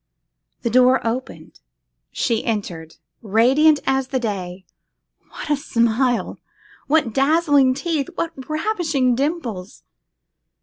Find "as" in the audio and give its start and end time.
3.85-4.07